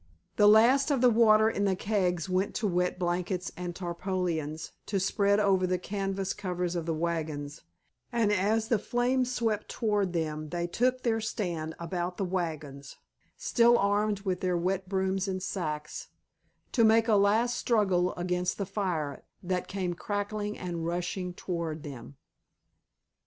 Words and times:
The 0.35 0.47
last 0.47 0.89
of 0.89 0.99
the 0.99 1.11
water 1.11 1.47
in 1.47 1.65
the 1.65 1.75
kegs 1.75 2.27
went 2.27 2.55
to 2.55 2.65
wet 2.65 2.97
blankets 2.97 3.51
and 3.55 3.75
tarpaulins 3.75 4.71
to 4.87 4.99
spread 4.99 5.39
over 5.39 5.67
the 5.67 5.77
canvas 5.77 6.33
covers 6.33 6.75
of 6.75 6.87
the 6.87 6.93
wagons, 6.95 7.61
and 8.11 8.31
as 8.31 8.67
the 8.69 8.79
flames 8.79 9.31
swept 9.31 9.69
toward 9.69 10.13
them 10.13 10.49
they 10.49 10.65
took 10.65 11.03
their 11.03 11.21
stand 11.21 11.75
about 11.77 12.17
the 12.17 12.25
wagons, 12.25 12.95
still 13.37 13.77
armed 13.77 14.21
with 14.21 14.39
their 14.39 14.57
wet 14.57 14.89
brooms 14.89 15.27
and 15.27 15.43
sacks, 15.43 16.07
to 16.71 16.83
make 16.83 17.07
a 17.07 17.13
last 17.13 17.55
struggle 17.55 18.15
against 18.15 18.57
the 18.57 18.65
fire 18.65 19.23
that 19.43 19.67
came 19.67 19.93
crackling 19.93 20.57
and 20.57 20.83
rushing 20.87 21.31
toward 21.31 21.83
them. 21.83 22.15